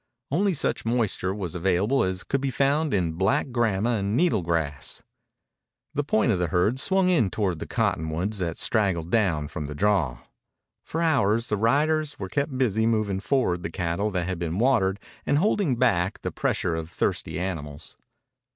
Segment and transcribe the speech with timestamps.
[0.31, 5.03] Only such moisture was available as could be found in black grama and needle grass.
[5.93, 9.75] The point of the herd swung in toward the cottonwoods that straggled down from the
[9.75, 10.17] draw.
[10.83, 14.99] For hours the riders were kept busy moving forward the cattle that had been watered
[15.23, 17.95] and holding back the pressure of thirsty animals.